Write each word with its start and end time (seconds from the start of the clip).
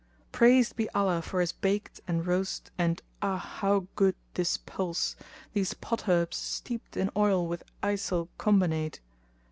Praised 0.31 0.75
be 0.77 0.89
Allah 0.95 1.21
for 1.21 1.41
His 1.41 1.51
baked 1.51 2.01
and 2.07 2.25
roast 2.25 2.71
and 2.75 3.03
ah! 3.21 3.37
how 3.37 3.85
good 3.95 4.15
* 4.25 4.33
This 4.33 4.57
pulse, 4.57 5.15
these 5.53 5.75
pot 5.75 6.09
herbs 6.09 6.37
steeped 6.37 6.97
in 6.97 7.11
oil 7.15 7.45
with 7.45 7.61
eysill 7.83 8.27
combinate! 8.39 8.97